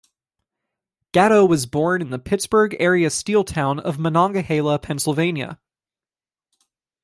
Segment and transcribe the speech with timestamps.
[1.11, 5.59] Gatto was born in the Pittsburgh-area steel town of Monongahela, Pennsylvania.